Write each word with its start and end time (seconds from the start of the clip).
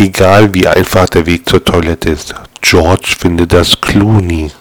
Egal 0.00 0.54
wie 0.54 0.68
einfach 0.68 1.08
der 1.08 1.26
Weg 1.26 1.48
zur 1.48 1.64
Toilette 1.64 2.10
ist. 2.10 2.32
George 2.60 3.16
findet 3.18 3.52
das 3.52 3.80
Clooney. 3.80 4.52